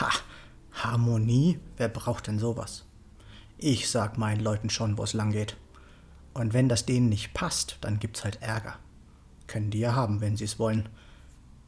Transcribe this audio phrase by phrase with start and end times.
[0.00, 0.10] Ha,
[0.72, 1.60] Harmonie?
[1.76, 2.84] Wer braucht denn sowas?
[3.58, 5.56] Ich sag meinen Leuten schon, wo es lang geht.
[6.32, 8.76] Und wenn das denen nicht passt, dann gibt's halt Ärger.
[9.46, 10.88] Können die ja haben, wenn sie es wollen.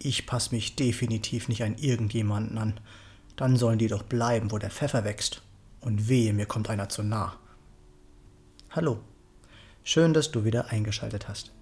[0.01, 2.81] Ich passe mich definitiv nicht an irgendjemanden an.
[3.37, 5.43] Dann sollen die doch bleiben, wo der Pfeffer wächst.
[5.81, 7.37] Und wehe, mir kommt einer zu nah.
[8.71, 8.99] Hallo.
[9.85, 11.53] Schön, dass du wieder eingeschaltet hast.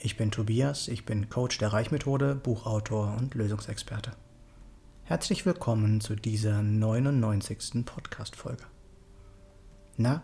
[0.00, 4.12] Ich bin Tobias, ich bin Coach der Reichmethode, Buchautor und Lösungsexperte.
[5.08, 7.86] Herzlich willkommen zu dieser 99.
[7.86, 8.64] Podcast-Folge.
[9.96, 10.22] Na,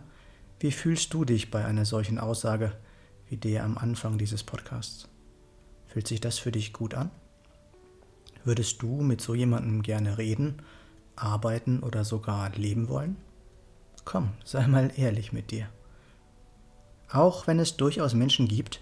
[0.59, 2.71] wie fühlst du dich bei einer solchen Aussage
[3.27, 5.07] wie der am Anfang dieses Podcasts?
[5.87, 7.09] Fühlt sich das für dich gut an?
[8.43, 10.61] Würdest du mit so jemandem gerne reden,
[11.15, 13.17] arbeiten oder sogar leben wollen?
[14.03, 15.67] Komm, sei mal ehrlich mit dir.
[17.11, 18.81] Auch wenn es durchaus Menschen gibt,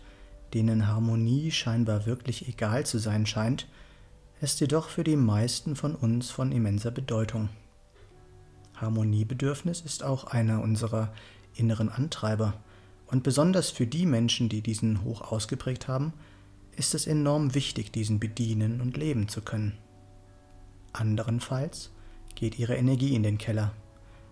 [0.54, 3.70] denen Harmonie scheinbar wirklich egal zu sein scheint,
[4.44, 7.48] ist jedoch für die meisten von uns von immenser Bedeutung.
[8.76, 11.14] Harmoniebedürfnis ist auch einer unserer
[11.56, 12.54] inneren Antreiber,
[13.08, 16.14] und besonders für die Menschen, die diesen hoch ausgeprägt haben,
[16.76, 19.78] ist es enorm wichtig, diesen bedienen und leben zu können.
[20.92, 21.92] Anderenfalls
[22.36, 23.72] geht ihre Energie in den Keller.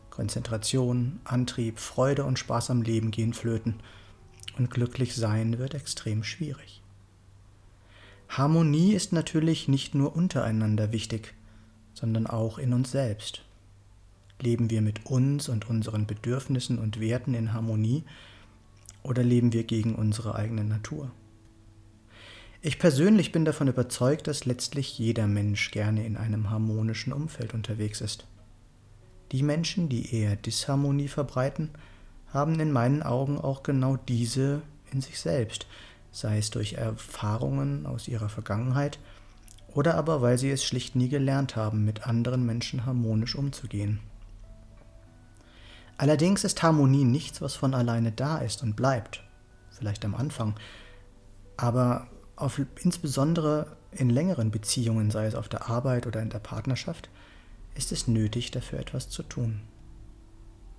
[0.10, 3.76] Konzentration, Antrieb, Freude und Spaß am Leben gehen flöten
[4.58, 6.82] und glücklich sein wird extrem schwierig.
[8.32, 11.34] Harmonie ist natürlich nicht nur untereinander wichtig,
[11.94, 13.44] sondern auch in uns selbst.
[14.40, 18.06] Leben wir mit uns und unseren Bedürfnissen und Werten in Harmonie
[19.04, 21.12] oder leben wir gegen unsere eigene Natur?
[22.62, 28.00] Ich persönlich bin davon überzeugt, dass letztlich jeder Mensch gerne in einem harmonischen Umfeld unterwegs
[28.00, 28.28] ist.
[29.34, 31.70] Die Menschen, die eher Disharmonie verbreiten,
[32.34, 35.68] haben in meinen Augen auch genau diese in sich selbst,
[36.12, 39.00] sei es durch Erfahrungen aus ihrer Vergangenheit
[39.74, 44.00] oder aber weil sie es schlicht nie gelernt haben, mit anderen Menschen harmonisch umzugehen.
[45.98, 49.24] Allerdings ist Harmonie nichts, was von alleine da ist und bleibt,
[49.70, 50.56] vielleicht am Anfang,
[51.58, 57.10] aber auf, insbesondere in längeren Beziehungen, sei es auf der Arbeit oder in der Partnerschaft,
[57.76, 59.62] ist es nötig, dafür etwas zu tun.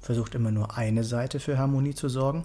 [0.01, 2.45] Versucht immer nur eine Seite für Harmonie zu sorgen,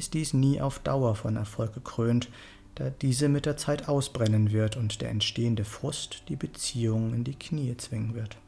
[0.00, 2.30] ist dies nie auf Dauer von Erfolg gekrönt,
[2.74, 7.38] da diese mit der Zeit ausbrennen wird und der entstehende Frust die Beziehung in die
[7.38, 8.38] Knie zwingen wird.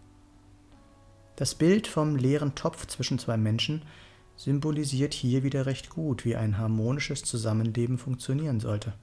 [1.36, 3.82] Das Bild vom leeren Topf zwischen zwei Menschen
[4.34, 8.94] symbolisiert hier wieder recht gut, wie ein harmonisches Zusammenleben funktionieren sollte.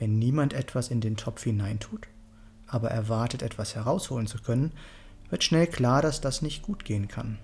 [0.00, 2.08] Wenn niemand etwas in den Topf hineintut,
[2.66, 4.72] aber erwartet, etwas herausholen zu können,
[5.30, 7.38] wird schnell klar, dass das nicht gut gehen kann.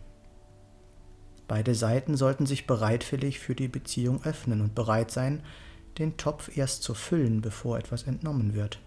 [1.49, 5.43] Beide Seiten sollten sich bereitwillig für die Beziehung öffnen und bereit sein,
[5.99, 8.79] den Topf erst zu füllen, bevor etwas entnommen wird.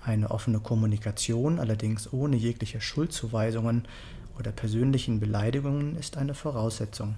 [0.00, 3.88] Eine offene Kommunikation, allerdings ohne jegliche Schuldzuweisungen
[4.38, 7.16] oder persönlichen Beleidigungen, ist eine Voraussetzung.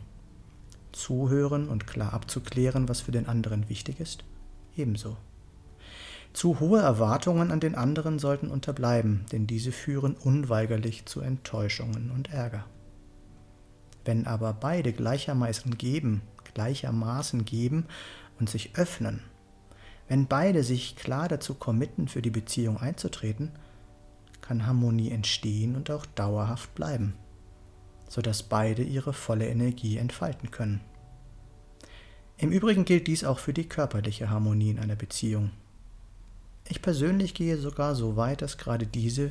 [0.92, 4.24] Zuhören und klar abzuklären, was für den anderen wichtig ist,
[4.76, 5.16] ebenso.
[6.32, 12.32] Zu hohe Erwartungen an den anderen sollten unterbleiben, denn diese führen unweigerlich zu Enttäuschungen und
[12.32, 12.64] Ärger.
[14.05, 16.22] Wenn aber beide gleichermaßen geben,
[16.55, 17.87] gleichermaßen geben
[18.38, 19.22] und sich öffnen
[20.11, 23.53] wenn beide sich klar dazu committen, für die Beziehung einzutreten,
[24.41, 27.15] kann Harmonie entstehen und auch dauerhaft bleiben,
[28.09, 30.81] sodass beide ihre volle Energie entfalten können.
[32.39, 35.53] Im Übrigen gilt dies auch für die körperliche Harmonie in einer Beziehung.
[36.69, 39.31] Ich persönlich gehe sogar so weit, dass gerade diese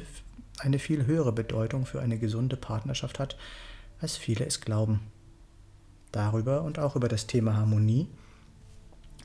[0.59, 3.35] eine viel höhere Bedeutung für eine gesunde Partnerschaft hat,
[3.99, 5.01] als viele es glauben.
[6.11, 8.07] Darüber und auch über das Thema Harmonie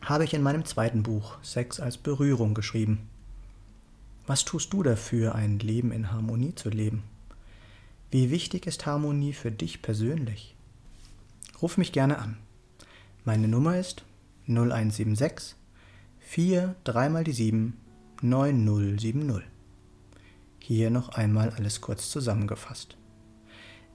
[0.03, 3.09] habe ich in meinem zweiten Buch Sex als Berührung geschrieben.
[4.27, 7.03] Was tust du dafür, ein Leben in Harmonie zu leben?
[8.11, 10.55] Wie wichtig ist Harmonie für dich persönlich?
[11.61, 12.37] Ruf mich gerne an.
[13.25, 14.05] Meine Nummer ist
[14.47, 15.57] 0176
[16.21, 17.77] 4 3 mal die 7
[18.23, 19.43] 9070.
[20.59, 22.97] Hier noch einmal alles kurz zusammengefasst.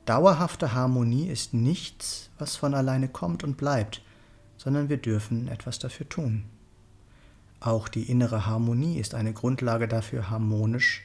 [0.09, 4.01] Dauerhafte Harmonie ist nichts, was von alleine kommt und bleibt,
[4.57, 6.45] sondern wir dürfen etwas dafür tun.
[7.59, 11.03] Auch die innere Harmonie ist eine Grundlage dafür, harmonisch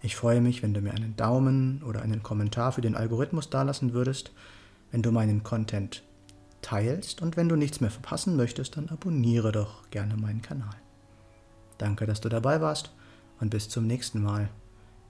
[0.00, 3.92] Ich freue mich, wenn du mir einen Daumen oder einen Kommentar für den Algorithmus dalassen
[3.92, 4.32] würdest,
[4.90, 6.04] wenn du meinen Content
[6.62, 10.76] teilst und wenn du nichts mehr verpassen möchtest, dann abonniere doch gerne meinen Kanal.
[11.76, 12.94] Danke, dass du dabei warst
[13.40, 14.48] und bis zum nächsten Mal